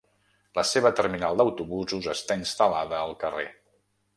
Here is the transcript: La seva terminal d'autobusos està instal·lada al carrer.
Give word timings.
La 0.59 0.63
seva 0.69 0.91
terminal 0.99 1.37
d'autobusos 1.41 2.09
està 2.17 2.39
instal·lada 2.43 3.03
al 3.05 3.17
carrer. 3.25 3.47